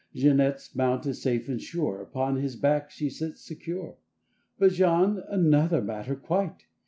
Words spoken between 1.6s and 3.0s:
sure, Upon his back